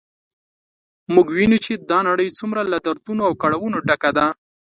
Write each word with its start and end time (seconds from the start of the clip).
موږ 1.13 1.27
وینو 1.35 1.57
چې 1.65 1.73
دا 1.89 1.99
نړی 2.09 2.27
څومره 2.39 2.61
له 2.71 2.77
دردونو 2.85 3.21
او 3.27 3.33
کړاوونو 3.41 3.77
ډکه 3.87 4.09
ده 4.17 4.25